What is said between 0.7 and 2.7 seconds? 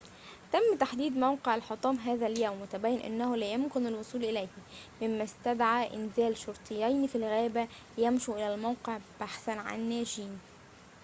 تحديد موقع الحطام هذا اليوم